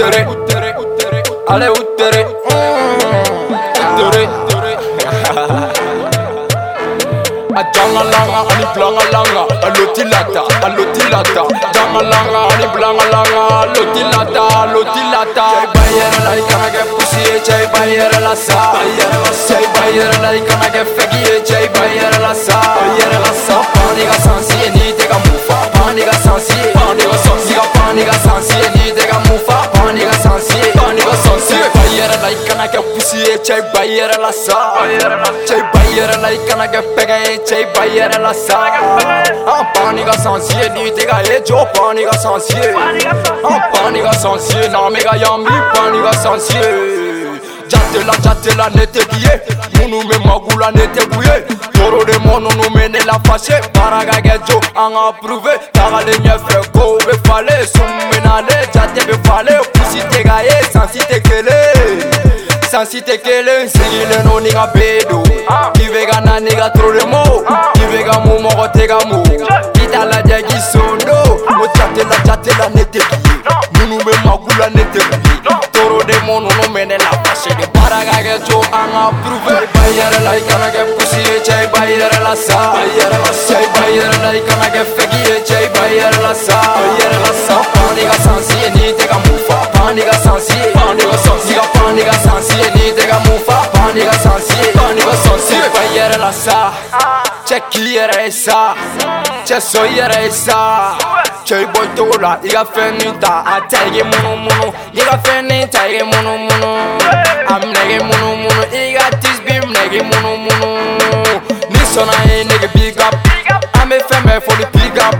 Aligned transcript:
uttere 0.00 0.74
Ale 1.48 1.68
uttere 1.68 2.26
Uttere 3.76 4.28
A 7.52 7.62
janga 7.74 8.02
langa 8.04 8.40
ani 8.50 8.66
blanga 8.74 9.04
langa 9.12 9.42
A 9.62 9.68
loti 9.76 10.04
lata, 10.04 10.42
a 10.62 10.68
loti 10.76 11.04
lata. 11.10 11.42
Janga 11.74 12.00
langa 12.10 12.40
ani 12.48 12.66
blanga 12.74 13.04
langa 13.12 13.42
A 13.60 13.66
loti 13.74 14.02
lata, 14.12 14.44
a 14.60 14.72
loti 14.72 15.02
lata. 15.12 15.46
Jai 15.52 15.66
bayere 15.74 16.20
la 16.24 16.32
ikana 16.40 16.68
ke 16.72 16.82
pussy 16.94 17.20
ye 17.20 17.36
Jai 17.44 17.66
bayere 17.72 18.20
la 18.20 18.34
sa. 18.34 18.72
Jai 19.48 19.66
bayere 19.74 20.18
la 20.22 20.30
ikana 20.32 20.68
ke 20.72 20.82
fegi 20.94 21.20
ye 21.26 21.36
Jai 21.44 21.68
bayere 21.68 22.18
la 22.22 22.32
sa. 22.32 22.60
Pani 22.60 23.29
cei 33.42 33.62
baiere 33.72 34.16
la 34.18 34.32
sa 34.32 34.72
Cei 35.46 35.62
baiere 35.72 36.16
la 36.20 36.30
ikana 36.30 36.66
ke 36.68 36.82
pege 36.94 37.40
cei 37.44 37.66
baiere 37.74 38.18
la 38.18 38.32
sa 38.32 38.58
Am 39.46 39.66
pani 39.74 40.04
ka 40.04 40.12
sansiye 40.12 40.68
niti 40.70 41.06
ka 41.06 41.20
e 41.22 41.42
jo 41.42 41.66
pani 41.74 42.04
ka 42.04 42.16
sansiye 42.18 42.74
Am 42.74 43.60
pani 43.72 44.00
ka 44.02 44.12
sansiye 44.12 44.68
name 44.68 45.00
ka 45.02 45.16
yami 45.16 45.56
pani 45.72 45.98
jate 47.70 48.04
la, 48.04 48.12
Jatela 48.12 48.14
jatela 48.22 48.70
nete 48.74 49.04
kiye 49.10 49.40
Munu 49.78 50.02
me 50.08 50.16
magula 50.24 50.70
nete 50.72 51.06
kuye 51.08 51.44
Toro 51.72 52.04
de 52.04 52.18
mono 52.18 52.50
nu 52.50 52.68
me 52.74 52.88
ne 52.88 52.98
la 53.04 53.18
face, 53.24 53.60
Para 53.72 54.04
ka 54.04 54.20
jo 54.46 54.60
an 54.76 54.94
approve 54.94 55.54
Kaga 55.72 56.04
le 56.04 56.18
nye 56.18 56.36
fe 56.46 56.60
go 56.72 56.98
be 56.98 57.16
fale 57.24 57.66
Summenale 57.66 58.68
jate 58.72 59.06
be 59.06 59.16
fale. 59.24 59.60
Pusite 59.72 60.08
te 60.10 60.22
ka 60.22 60.42
e 60.42 60.64
sansi 60.72 61.00
kele 61.22 61.79
Sansi 62.70 63.00
te 63.02 63.18
kelen 63.18 63.68
sigilen 63.68 64.24
no 64.24 64.38
ni 64.38 64.50
ka 64.50 64.70
bedo 64.74 65.22
I 65.74 65.88
be 65.90 66.06
ka 66.06 66.20
na 66.20 66.38
ni 66.38 66.50
ka 66.50 66.70
toro 66.70 66.92
de 66.92 67.04
mo 67.06 67.42
I 67.50 67.86
be 67.90 68.04
ka 68.06 68.20
mu 68.24 68.38
mɔgɔ 68.38 68.66
tɛ 68.74 68.86
ka 68.86 68.98
mu 69.10 69.18
I 69.74 69.86
t'a 69.90 70.06
lajɛ 70.06 70.38
k'i 70.46 70.60
sondo 70.70 71.18
O 71.50 71.66
jatela 71.74 72.16
jatela 72.26 72.68
nete 72.74 73.00
kiye 73.10 73.34
Munu 73.74 73.98
be 74.04 74.12
magula 74.22 74.70
nete 74.70 75.02
kuye 75.02 75.34
Toro 75.72 75.98
de 76.04 76.14
mono 76.26 76.46
nu 76.46 76.70
me 76.70 76.84
ne 76.84 76.96
la 76.98 77.10
fâché 77.24 77.50
De 77.58 77.66
baara 77.74 78.04
ka 78.06 78.22
kɛ 78.22 78.38
jo 78.46 78.62
an 78.70 78.94
approuvé 79.02 79.66
Ba 79.74 79.82
yɛrɛ 79.96 80.22
la 80.22 80.32
i 80.38 80.40
kana 80.46 80.70
kɛ 80.70 80.82
pusi 80.94 81.20
ye 81.26 81.40
cɛ 81.42 81.64
i 81.64 81.66
ba 81.74 81.82
yɛrɛ 81.90 82.22
la 82.22 82.34
sa 82.36 82.70
Cɛ 83.50 83.56
i 83.58 83.66
ba 83.74 83.84
yɛrɛ 83.98 84.22
la 84.22 84.30
i 84.30 84.40
kana 84.46 84.66
kɛ 84.70 84.82
fɛki 84.94 85.18
ye 85.26 85.36
cɛ 85.42 85.56
i 85.64 85.68
ba 85.74 85.84
yɛrɛ 85.90 86.22
la 86.22 86.34
sa 86.34 86.69
ye 100.22 100.30
sa 100.30 100.76
Cɛ 101.44 101.56
i 101.62 101.66
bɔ 101.66 101.80
cogo 101.96 102.16
la 102.20 102.38
i 102.44 102.48
ka 102.48 102.64
fɛn 102.64 102.98
nin 102.98 103.18
ta 103.18 103.42
A 103.44 103.60
ta 103.68 103.78
i 103.86 103.90
k'i 103.90 104.02
munumunu 104.04 104.72
I 104.94 105.00
ka 105.00 105.16
fɛn 105.24 105.48
nin 105.48 105.68
ta 105.68 105.86
i 105.86 105.98
k'i 105.98 106.04
munumunu 106.04 106.70
A 107.48 107.58
minɛ 107.58 107.82
k'i 107.88 107.98
munumunu 108.08 108.62
I 108.70 108.94
ka 108.94 109.10
tisbi 109.18 109.58
minɛ 109.60 109.82
k'i 109.90 110.02
munumunu 110.10 110.70
Ni 111.70 111.80
sɔnna 111.92 112.14
ye 112.28 112.44
nege 112.44 112.68
big 112.74 113.00
up. 113.00 113.14
Bɛ 113.90 113.98
fɛn 114.08 114.22
bɛɛ 114.22 114.40
fɔ 114.46 114.52
ni 114.58 114.66
big 114.74 114.98
up. 115.02 115.14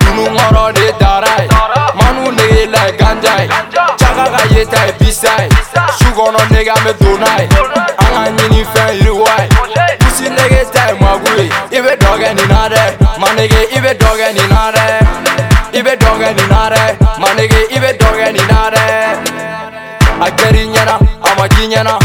Dunu 0.00 0.24
kɔrɔ 0.36 0.72
de 0.72 0.92
dara 0.98 1.34
ye 1.42 1.48
Manu 1.98 2.32
nege 2.32 2.70
la 2.72 2.80
ye 2.86 2.92
ganja 2.96 3.32
ye 3.40 3.46
Jaga 4.00 4.24
ka 4.32 4.42
ye 4.54 4.64
ta 4.64 4.86
ye 4.86 4.92
bisa 4.98 5.32
ye 5.42 5.48
Su 5.98 6.08
kɔnɔ 6.16 6.40
nege 6.50 6.70
an 6.70 6.80
bɛ 6.84 6.92
don 6.98 7.20
n'a 7.20 7.30
ye 7.42 7.65
nare 14.72 14.98
ibe 15.72 15.96
doge 15.96 16.32
ni 16.34 16.46
nare 16.50 16.96
manege 17.18 17.60
ibe 17.76 17.92
doge 18.00 18.32
ni 18.32 18.40
nare 18.50 18.84
akeri 20.20 20.66
nyana 20.66 20.98
amaji 21.22 21.66
nyana 21.66 21.98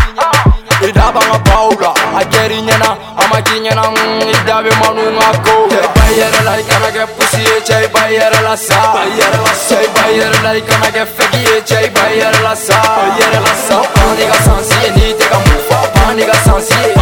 idaba 0.89 1.21
nga 1.27 1.39
paula 1.39 1.93
akeri 2.19 2.61
nyana 2.61 2.95
amaji 3.17 3.59
nyana 3.59 3.83
mm, 3.91 4.29
idabe 4.29 4.69
manu 4.81 5.11
nga 5.17 5.29
ko 5.45 5.53
bayere 5.95 6.41
la 6.45 6.59
ikana 6.59 6.89
ke 6.91 7.05
pusi 7.15 7.41
e 7.41 7.61
chai 7.67 7.87
bayere 7.93 8.41
la 8.43 8.55
sa. 8.57 8.93
Bayere 8.93 9.39
la 9.45 9.53
sa. 9.53 9.77
Bayere 9.95 10.39
la 10.43 10.51
ikana 10.57 10.91
ke 10.91 11.05
fegi 11.15 11.43
e 11.57 11.61
chai 11.65 11.89
bayere 11.89 12.41
la 12.43 12.55
sa. 12.55 12.77
Bayere 12.97 13.39
la 13.45 13.53
sa. 13.65 13.77
Pani 13.93 14.25
ka 14.31 14.37
sansi 14.45 14.81
ni 14.95 15.13
te 15.17 15.25
ka 15.31 15.39
mufa. 15.45 15.79
Pani 15.93 16.23
ka 16.25 16.35
sansi 16.45 17.00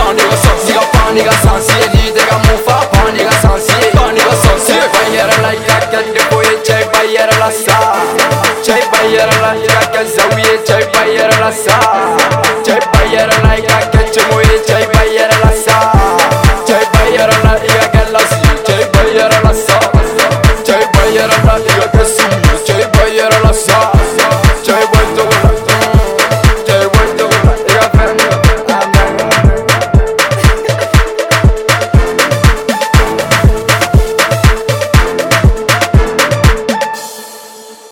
Çay 8.69 8.81
bayırla, 8.91 9.56
yarak 9.56 10.07
zaviye 10.07 10.66
çay 10.68 10.84
bayırla 10.94 11.52
sa. 11.52 11.80
Çay 12.66 12.80
bayırla 12.94 13.38